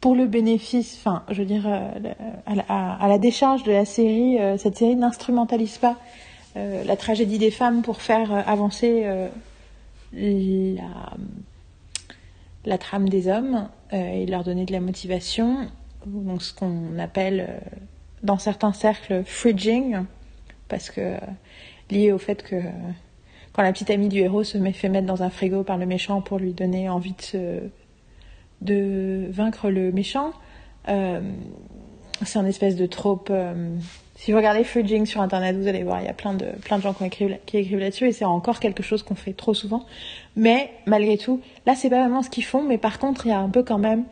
[0.00, 1.90] pour le bénéfice, enfin, je veux dire, euh,
[2.68, 5.96] à, la, décharge de la série, cette série n'instrumentalise pas
[6.56, 9.06] la tragédie des femmes pour faire avancer
[12.64, 15.68] la, trame des hommes et leur donner de la motivation,
[16.06, 17.60] donc ce qu'on appelle
[18.22, 20.04] dans certains cercles fridging,
[20.68, 21.16] parce que
[21.90, 22.56] lié au fait que
[23.52, 25.86] quand la petite amie du héros se met fait mettre dans un frigo par le
[25.86, 27.70] méchant pour lui donner envie de,
[28.60, 30.32] de vaincre le méchant,
[30.88, 31.20] euh,
[32.24, 33.28] c'est un espèce de trope.
[33.30, 33.76] Euh,
[34.16, 36.76] si vous regardez Fridging sur internet, vous allez voir, il y a plein de, plein
[36.76, 39.54] de gens qui, écrivent, qui écrivent là-dessus et c'est encore quelque chose qu'on fait trop
[39.54, 39.86] souvent.
[40.36, 43.32] Mais malgré tout, là c'est pas vraiment ce qu'ils font, mais par contre il y
[43.32, 44.04] a un peu quand même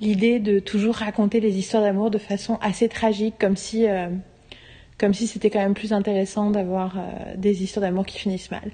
[0.00, 4.08] l'idée de toujours raconter les histoires d'amour de façon assez tragique, comme si euh,
[4.98, 8.70] comme si c'était quand même plus intéressant d'avoir euh, des histoires d'amour qui finissent mal.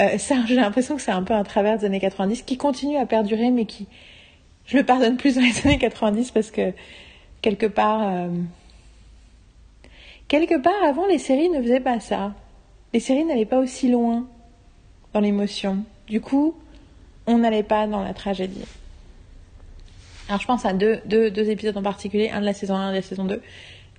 [0.00, 2.96] Euh, ça, j'ai l'impression que c'est un peu un travers des années 90 qui continue
[2.98, 3.86] à perdurer, mais qui,
[4.66, 6.72] je le pardonne plus dans les années 90 parce que
[7.42, 8.28] quelque part, euh,
[10.28, 12.34] quelque part avant, les séries ne faisaient pas ça.
[12.92, 14.26] Les séries n'allaient pas aussi loin
[15.12, 15.84] dans l'émotion.
[16.06, 16.54] Du coup,
[17.26, 18.64] on n'allait pas dans la tragédie.
[20.28, 22.90] Alors je pense à deux, deux, épisodes en particulier, un de la saison 1 et
[22.92, 23.42] de la saison 2,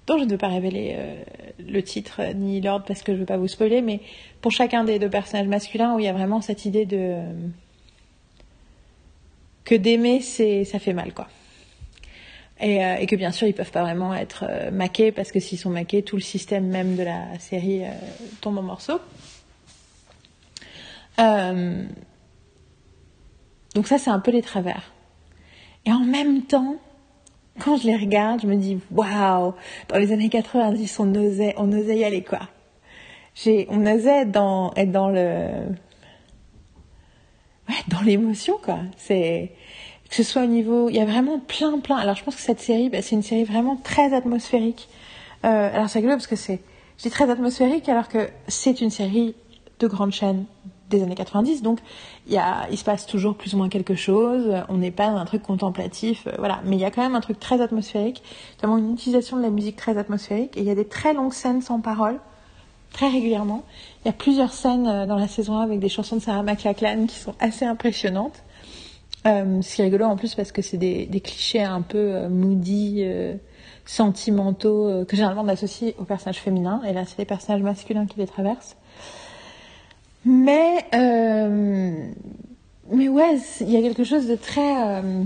[0.07, 1.21] dont je ne veux pas révéler euh,
[1.59, 3.99] le titre ni l'ordre parce que je ne veux pas vous spoiler, mais
[4.39, 7.21] pour chacun des deux personnages masculins où il y a vraiment cette idée de
[9.65, 11.27] que d'aimer c'est ça fait mal quoi.
[12.59, 15.39] Et, euh, et, que bien sûr ils peuvent pas vraiment être euh, maqués parce que
[15.39, 17.81] s'ils sont maqués tout le système même de la série
[18.41, 18.99] tombe en morceaux.
[21.17, 21.87] donc
[23.87, 24.91] ça c'est un peu les travers.
[25.85, 26.75] Et en même temps
[27.59, 29.53] quand je les regarde, je me dis waouh,
[29.89, 32.39] dans les années 90, on osait, on osait y aller quoi.
[33.69, 34.73] On osait être dans
[35.09, 35.47] le,
[37.87, 38.79] dans l'émotion quoi.
[38.97, 39.51] C'est
[40.09, 41.95] que ce soit au niveau, il y a vraiment plein plein.
[41.95, 44.89] Alors je pense que cette série, bah, c'est une série vraiment très atmosphérique.
[45.45, 46.59] Euh, alors c'est rigolo parce que c'est,
[46.97, 49.35] je dis très atmosphérique alors que c'est une série
[49.79, 50.45] de grande chaîne
[50.91, 51.79] des années 90, donc
[52.27, 55.09] il, y a, il se passe toujours plus ou moins quelque chose, on n'est pas
[55.09, 57.61] dans un truc contemplatif, euh, voilà, mais il y a quand même un truc très
[57.61, 58.21] atmosphérique,
[58.57, 61.33] notamment une utilisation de la musique très atmosphérique, et il y a des très longues
[61.33, 62.19] scènes sans parole,
[62.91, 63.63] très régulièrement.
[64.03, 66.43] Il y a plusieurs scènes euh, dans la saison 1 avec des chansons de Sarah
[66.43, 68.43] McLachlan qui sont assez impressionnantes.
[69.27, 71.97] Euh, ce qui est rigolo en plus parce que c'est des, des, clichés un peu
[71.97, 73.05] euh, moody,
[73.85, 78.19] sentimentaux, que généralement on associe aux personnages féminins, et là c'est les personnages masculins qui
[78.19, 78.77] les traversent.
[80.25, 82.11] Mais, euh,
[82.91, 85.23] mais ouais, il y a quelque chose de très euh,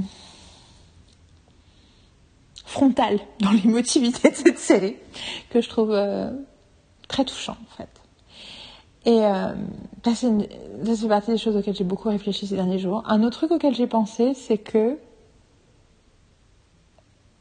[2.65, 4.95] frontal dans l'émotivité de cette série
[5.49, 6.32] que je trouve euh,
[7.08, 7.89] très touchant en fait.
[9.06, 9.54] Et euh,
[10.04, 13.04] ça, c'est partie des choses auxquelles j'ai beaucoup réfléchi ces derniers jours.
[13.06, 14.98] Un autre truc auquel j'ai pensé, c'est que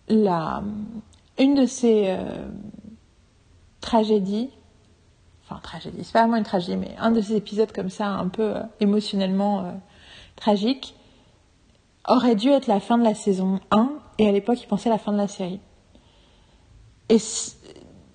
[0.09, 0.63] la,
[1.39, 2.15] une de ces
[3.81, 4.51] tragédies
[5.49, 8.29] enfin tragédie, c'est pas vraiment une tragédie, mais un de ces épisodes comme ça, un
[8.29, 9.73] peu euh, émotionnellement euh,
[10.37, 10.95] tragique,
[12.09, 14.99] aurait dû être la fin de la saison 1, et à l'époque, il pensait la
[14.99, 15.61] fin de la série.
[17.09, 17.19] Et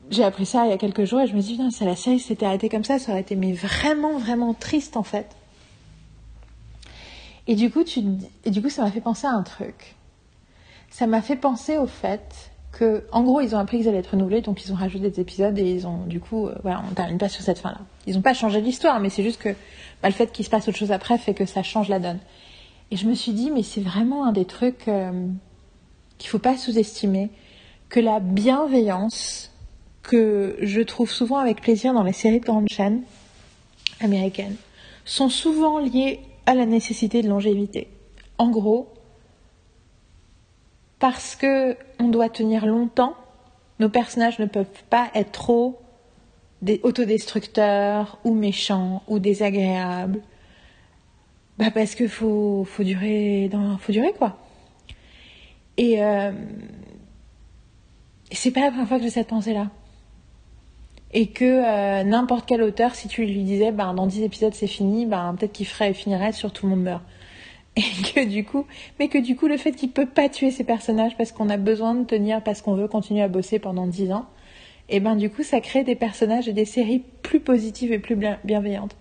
[0.09, 1.95] j'ai appris ça il y a quelques jours, et je me suis dit, si la
[1.95, 5.27] série s'était arrêtée comme ça, ça aurait été mais vraiment, vraiment triste en fait.
[7.47, 7.83] Et du coup,
[8.45, 9.95] et du coup ça m'a fait penser à un truc.
[10.89, 14.11] Ça m'a fait penser au fait que, en gros, ils ont appris qu'ils allaient être
[14.11, 16.93] renouvelés, donc ils ont rajouté des épisodes et ils ont, du coup, euh, voilà, on
[16.93, 17.79] termine pas sur cette fin-là.
[18.05, 19.49] Ils n'ont pas changé l'histoire, mais c'est juste que
[20.01, 22.19] bah, le fait qu'il se passe autre chose après fait que ça change la donne.
[22.91, 25.27] Et je me suis dit, mais c'est vraiment un des trucs euh,
[26.17, 27.29] qu'il faut pas sous-estimer,
[27.89, 29.48] que la bienveillance
[30.09, 33.03] que je trouve souvent avec plaisir dans les séries de grandes chaînes
[34.01, 34.55] américaines
[35.05, 37.87] sont souvent liées à la nécessité de longévité.
[38.39, 38.91] En gros,
[40.97, 43.13] parce que on doit tenir longtemps,
[43.79, 45.79] nos personnages ne peuvent pas être trop
[46.81, 50.21] autodestructeurs ou méchants ou désagréables.
[51.59, 53.47] Bah parce que faut durer
[53.79, 54.39] faut durer quoi.
[55.77, 56.31] Et euh,
[58.31, 59.69] c'est pas la première fois que j'ai cette pensée là.
[61.11, 64.67] Et que euh, n'importe quel auteur, si tu lui disais, bah, dans 10 épisodes c'est
[64.67, 67.03] fini, bah, peut-être qu'il ferait, finirait sur tout le monde meurt
[67.75, 67.81] et
[68.13, 68.65] que du coup,
[68.99, 71.57] mais que du coup, le fait qu'il peut pas tuer ses personnages parce qu'on a
[71.57, 74.25] besoin de tenir, parce qu'on veut continuer à bosser pendant dix ans,
[74.89, 78.17] et ben du coup, ça crée des personnages et des séries plus positives et plus
[78.43, 78.95] bienveillantes.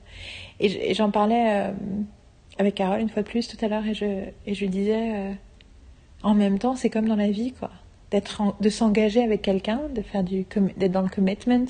[0.61, 1.73] Et j'en parlais euh,
[2.59, 4.05] avec Carole une fois de plus tout à l'heure et je,
[4.47, 5.33] et je lui disais, euh,
[6.23, 7.71] en même temps, c'est comme dans la vie, quoi.
[8.11, 11.67] D'être, de s'engager avec quelqu'un, d'être dans le commitment,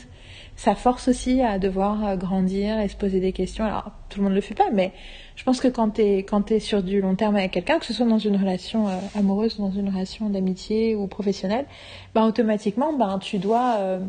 [0.58, 3.64] ça force aussi à devoir euh, grandir et se poser des questions.
[3.64, 4.92] Alors, tout le monde ne le fait pas, mais
[5.36, 7.86] je pense que quand tu es, quand es sur du long terme avec quelqu'un, que
[7.86, 11.64] ce soit dans une relation euh, amoureuse, dans une relation d'amitié ou professionnelle,
[12.12, 13.76] ben, automatiquement, ben, tu dois...
[13.78, 14.00] Euh,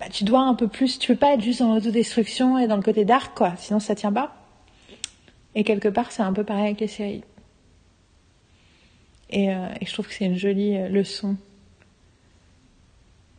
[0.00, 2.76] ben, tu dois un peu plus, tu peux pas être juste dans l'autodestruction et dans
[2.76, 4.34] le côté dark, quoi, sinon ça tient pas.
[5.54, 7.22] Et quelque part, c'est un peu pareil avec les séries.
[9.30, 11.36] Et, et je trouve que c'est une jolie leçon.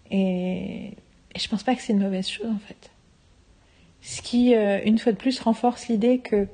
[0.10, 0.83] Et
[1.36, 2.92] et je pense pas que c'est une mauvaise chose en fait.
[4.02, 6.48] Ce qui, euh, une fois de plus, renforce l'idée que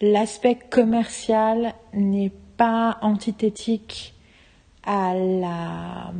[0.00, 4.14] l'aspect commercial n'est pas antithétique
[4.84, 6.12] à la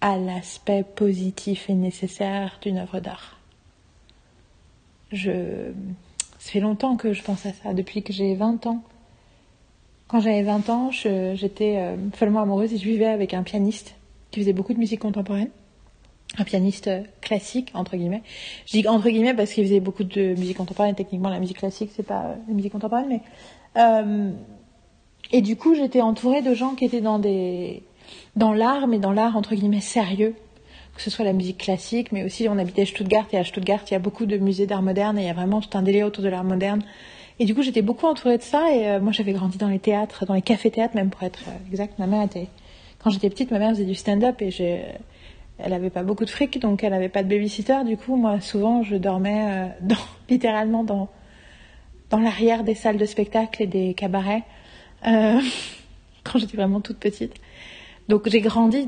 [0.00, 3.38] à l'aspect positif et nécessaire d'une œuvre d'art.
[5.12, 5.72] Je
[6.38, 8.82] ça fait longtemps que je pense à ça depuis que j'ai 20 ans.
[10.06, 13.94] Quand j'avais 20 ans, j'étais euh, follement amoureuse et je vivais avec un pianiste
[14.30, 15.50] qui faisait beaucoup de musique contemporaine
[16.36, 18.22] un pianiste classique entre guillemets.
[18.66, 20.94] Je dis entre guillemets parce qu'il faisait beaucoup de musique contemporaine.
[20.94, 23.22] Techniquement, la musique classique c'est pas la musique contemporaine, mais
[23.76, 24.30] euh,
[25.32, 27.82] et du coup j'étais entourée de gens qui étaient dans des
[28.36, 30.34] dans l'art, mais dans l'art entre guillemets sérieux,
[30.94, 33.92] que ce soit la musique classique, mais aussi on habitait Stuttgart et à Stuttgart il
[33.92, 36.02] y a beaucoup de musées d'art moderne et il y a vraiment tout un délai
[36.02, 36.82] autour de l'art moderne.
[37.40, 39.78] Et du coup j'étais beaucoup entourée de ça et euh, moi j'avais grandi dans les
[39.78, 41.98] théâtres, dans les cafés théâtres même pour être euh, exact.
[41.98, 42.48] Ma mère était
[42.98, 44.82] quand j'étais petite, ma mère faisait du stand-up et j'ai
[45.58, 47.82] elle avait pas beaucoup de fric, donc elle avait pas de babysitter.
[47.84, 49.94] Du coup, moi, souvent, je dormais euh,
[50.30, 51.08] littéralement dans,
[52.12, 54.44] l'arrière des salles de spectacle et des cabarets
[55.06, 55.40] euh,
[56.24, 57.34] quand j'étais vraiment toute petite.
[58.08, 58.86] Donc, j'ai grandi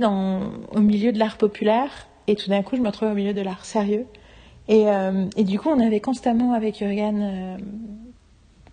[0.72, 3.42] au milieu de l'art populaire et tout d'un coup, je me retrouvais au milieu de
[3.42, 4.06] l'art sérieux.
[4.68, 7.58] Et, euh, du coup, on avait constamment avec Jürgen,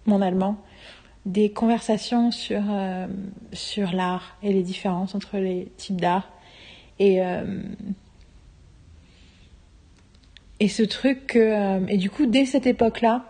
[0.05, 0.57] mon allemand,
[1.25, 2.61] des conversations sur
[3.91, 6.29] l'art et les différences entre les types d'art.
[6.99, 7.61] Et, euh,
[10.59, 13.25] et ce truc que, euh, et du coup, dès cette époque-là,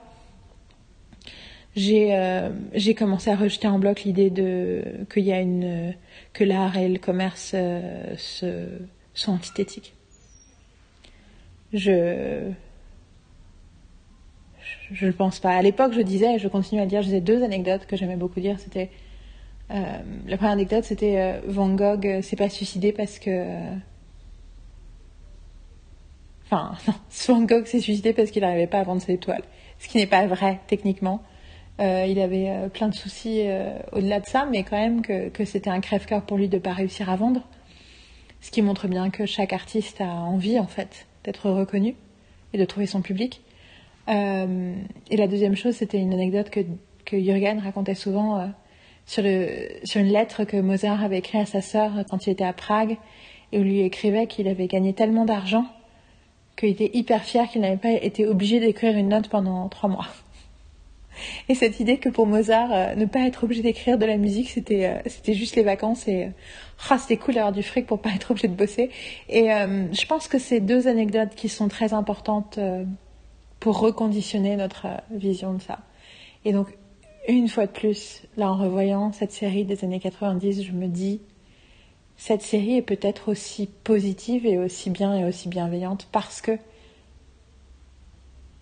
[1.75, 5.93] j'ai euh, j'ai commencé à rejeter en bloc l'idée de qu'il y a une
[6.34, 7.56] que l'art et le commerce
[8.17, 9.93] sont antithétiques.
[11.73, 12.51] Je
[14.91, 15.51] je ne pense pas.
[15.51, 17.95] À l'époque, je disais, et je continue à le dire, je disais deux anecdotes que
[17.95, 18.60] j'aimais beaucoup dire.
[18.60, 18.89] C'était
[19.69, 23.45] euh, la première anecdote, c'était euh, Van Gogh euh, s'est pas suicidé parce que.
[26.45, 26.93] Enfin, non,
[27.28, 29.43] Van Gogh s'est suicidé parce qu'il n'arrivait pas à vendre ses étoiles.
[29.80, 31.22] Ce qui n'est pas vrai, techniquement.
[31.80, 33.43] il avait plein de soucis
[33.91, 36.61] au-delà de ça, mais quand même que, que c'était un crève-cœur pour lui de ne
[36.61, 37.41] pas réussir à vendre.
[38.41, 41.95] Ce qui montre bien que chaque artiste a envie, en fait, d'être reconnu
[42.53, 43.41] et de trouver son public.
[44.07, 46.61] et la deuxième chose, c'était une anecdote que,
[47.05, 48.51] que Jürgen racontait souvent
[49.08, 49.47] sur, le,
[49.84, 52.97] sur une lettre que Mozart avait écrite à sa sœur quand il était à Prague,
[53.51, 55.66] et où lui écrivait qu'il avait gagné tellement d'argent
[56.55, 60.08] qu'il était hyper fier qu'il n'avait pas été obligé d'écrire une note pendant trois mois.
[61.49, 64.49] Et cette idée que pour Mozart, euh, ne pas être obligé d'écrire de la musique,
[64.49, 68.10] c'était euh, c'était juste les vacances et euh, c'était cool d'avoir du fric pour pas
[68.10, 68.91] être obligé de bosser.
[69.30, 72.60] Et je pense que ces deux anecdotes qui sont très importantes
[73.60, 75.80] pour reconditionner notre euh, vision de ça.
[76.45, 76.68] Et donc,
[77.34, 81.21] une fois de plus, là en revoyant cette série des années 90, je me dis,
[82.15, 86.57] cette série est peut-être aussi positive et aussi bien et aussi bienveillante parce que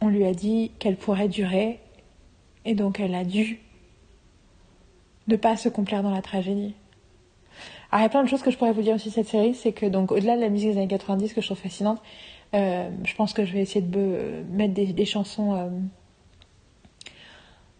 [0.01, 1.79] on lui a dit qu'elle pourrait durer
[2.65, 3.59] et donc elle a dû
[5.27, 6.75] ne pas se complaire dans la tragédie.
[7.91, 9.27] Alors il y a plein de choses que je pourrais vous dire aussi de cette
[9.27, 12.01] série, c'est que donc au-delà de la musique des années 90 que je trouve fascinante,
[12.53, 15.53] euh, je pense que je vais essayer de mettre des, chansons.
[15.55, 15.69] Euh,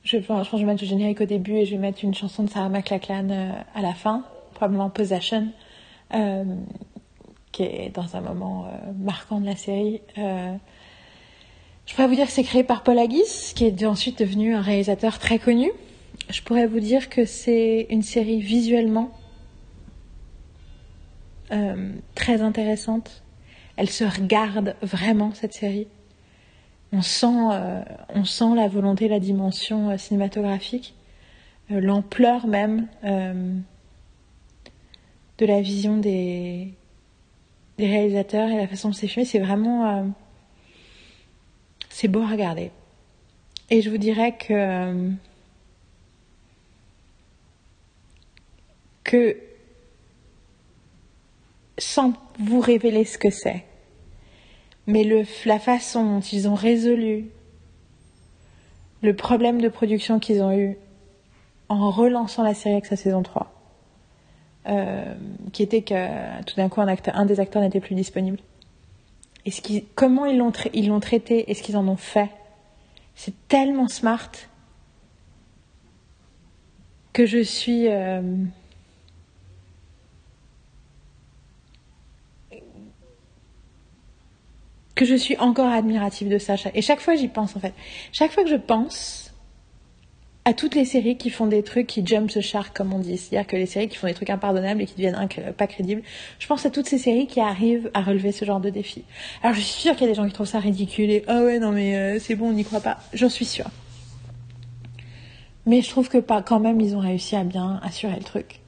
[0.06, 2.14] je, je, pense je vais mettre le générique au début et je vais mettre une
[2.14, 5.50] chanson de Sarah McLachlan euh, à la fin, probablement Possession,
[7.52, 10.02] qui est dans un moment marquant de la série.
[10.16, 10.58] je
[11.94, 15.20] pourrais vous dire que c'est créé par Paul Haggis, qui est ensuite devenu un réalisateur
[15.20, 15.72] très connu.
[16.30, 19.12] Je pourrais vous dire que c'est une série visuellement
[22.16, 23.26] très intéressante
[23.78, 25.88] elle se regarde vraiment cette série.
[26.92, 30.96] On sent, euh, on sent la volonté, la dimension euh, cinématographique,
[31.72, 32.88] euh, l'ampleur même
[35.38, 36.74] de la vision des,
[37.78, 39.26] réalisateurs et la façon dont c'est filmé.
[39.26, 40.14] C'est vraiment,
[41.90, 42.72] c'est beau à regarder.
[43.70, 45.12] Et je vous dirais que
[49.04, 49.38] que
[51.78, 53.66] sans vous révéler ce que c'est.
[54.88, 57.26] Mais le, la façon dont ils ont résolu
[59.02, 60.78] le problème de production qu'ils ont eu
[61.70, 63.52] en relançant la série avec sa saison 3,
[64.68, 65.16] euh,
[65.52, 68.40] qui était que tout d'un coup un, acteur, un des acteurs n'était plus disponible.
[69.46, 69.62] Et ce
[69.96, 72.30] comment ils l'ont, ils l'ont traité et ce qu'ils en ont fait,
[73.16, 74.32] c'est tellement smart
[77.14, 77.88] que je suis...
[77.88, 78.22] Euh,
[84.96, 86.56] que je suis encore admirative de ça.
[86.74, 87.74] Et chaque fois, j'y pense en fait.
[88.12, 89.26] Chaque fois que je pense
[90.48, 93.18] à toutes les séries qui font des trucs qui jump the shark, comme on dit,
[93.18, 95.28] c'est-à-dire que les séries qui font des trucs impardonnables et qui deviennent
[95.58, 96.04] pas crédibles,
[96.38, 99.04] je pense à toutes ces séries qui arrivent à relever ce genre de défi.
[99.42, 101.46] Alors je suis sûre qu'il y a des gens qui trouvent ça ridicule et oh
[101.46, 103.70] ouais non mais euh, c'est bon on n'y croit pas, j'en suis sûre.
[105.66, 108.62] Mais je trouve que pas, quand même ils ont réussi à bien assurer le truc.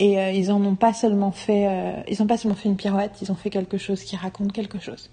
[0.00, 3.50] Et euh, ils en pas euh, ont pas seulement fait une pirouette, ils ont fait
[3.50, 5.10] quelque chose qui raconte quelque chose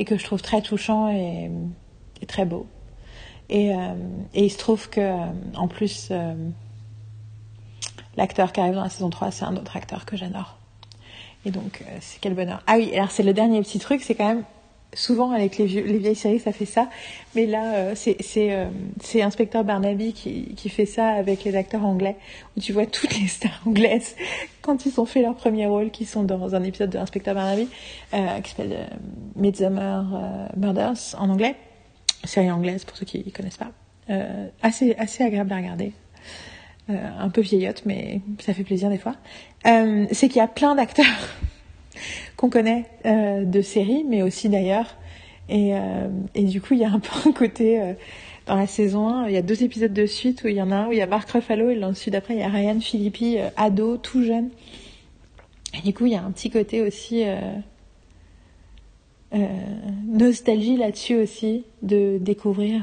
[0.00, 1.50] et que je trouve très touchant et,
[2.26, 2.66] très beau.
[3.50, 3.94] Et, euh,
[4.32, 6.34] et, il se trouve que, euh, en plus, euh,
[8.16, 10.56] l'acteur qui arrive dans la saison 3, c'est un autre acteur que j'adore.
[11.44, 12.62] Et donc, c'est quel bonheur.
[12.66, 14.44] Ah oui, alors c'est le dernier petit truc, c'est quand même
[14.94, 16.88] souvent avec les, les, vieilles séries ça fait ça.
[17.34, 18.66] Mais là euh, c'est euh,
[19.00, 22.16] c'est inspecteur Barnaby qui, qui fait ça avec les acteurs anglais
[22.56, 24.16] où tu vois toutes les stars anglaises
[24.62, 27.68] quand ils ont fait leur premier rôle qui sont dans un épisode de inspecteur Barnaby
[28.14, 28.88] euh, qui s'appelle
[29.36, 30.04] Midsummer
[30.56, 31.54] Murders en anglais.
[32.24, 33.70] Série anglaise pour ceux qui ne connaissent pas.
[34.62, 35.92] Assez assez agréable à regarder.
[36.88, 39.14] Un peu vieillotte mais ça fait plaisir des fois.
[39.64, 41.06] C'est qu'il y a plein d'acteurs
[42.36, 44.96] qu'on connaît euh, de séries, mais aussi d'ailleurs.
[45.48, 47.92] Et, euh, et, du coup, il y a un peu un côté euh,
[48.46, 50.70] dans la saison 1, il y a deux épisodes de suite où il y en
[50.70, 52.80] a un où il y a Mark Ruffalo et ensuite après il y a Ryan
[52.80, 54.50] Philippi, ado, tout jeune.
[55.74, 57.24] Et du coup, il y a un petit côté aussi
[60.08, 62.82] nostalgie là-dessus aussi, de découvrir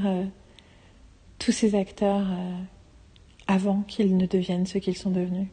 [1.38, 2.28] tous ces acteurs
[3.47, 5.47] avant qu'ils ne deviennent ce qu'ils sont devenus.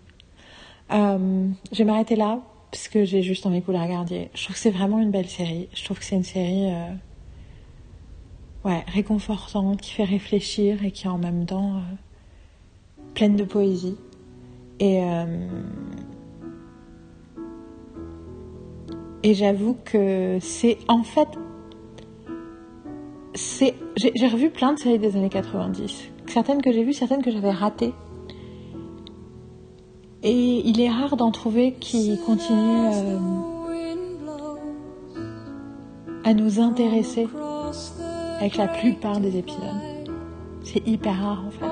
[0.91, 2.41] je vais m'arrêter là
[2.75, 4.31] parce que j'ai juste envie que vous la regardiez.
[4.35, 5.69] Je trouve que c'est vraiment une belle série.
[5.75, 6.73] Je trouve que c'est une série
[8.65, 11.81] euh, réconfortante, qui fait réfléchir et qui est en même temps euh,
[13.15, 13.97] pleine de poésie.
[14.81, 15.47] Et, euh,
[19.23, 21.29] et j'avoue que c'est en fait.
[23.37, 26.11] J'ai revu plein de séries des années 90.
[26.27, 27.95] Certaines que j'ai vues, certaines que j'avais ratées.
[30.27, 33.19] Et il est rare d'en trouver qui continuent euh,
[36.25, 37.29] à nous intéresser
[38.39, 39.61] avec la plupart des épisodes.
[40.63, 41.67] C'est hyper rare en fait.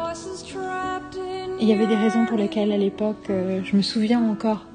[1.61, 4.66] Il y avait des raisons pour lesquelles à l'époque, euh, je me souviens encore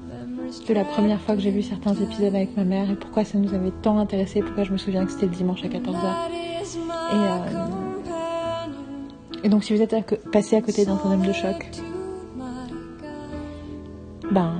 [0.66, 3.38] de la première fois que j'ai vu certains épisodes avec ma mère et pourquoi ça
[3.38, 6.14] nous avait tant intéressé, pourquoi je me souviens que c'était le dimanche à 14h.
[6.32, 7.66] Et, euh,
[9.44, 9.94] et donc si vous êtes
[10.32, 11.70] passé à côté d'un tandem de choc,
[14.30, 14.52] ben,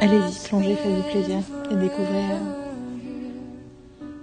[0.00, 1.38] allez-y, plongez, faites du plaisir
[1.70, 2.24] et découvrez,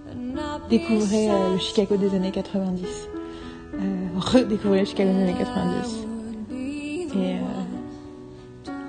[0.07, 3.09] euh, découvrez euh, le Chicago des années 90.
[3.75, 6.07] Euh, redécouvrez le Chicago des années 90.
[7.15, 7.35] Et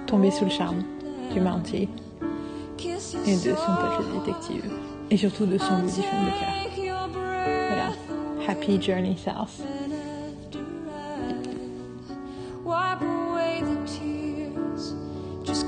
[0.06, 0.82] tombez sous le charme
[1.32, 1.88] du Mountie
[3.26, 4.70] et de son touch de détective.
[5.10, 6.54] Et surtout de son film de cœur.
[8.48, 9.62] Happy Journey South.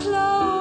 [0.06, 0.55] close.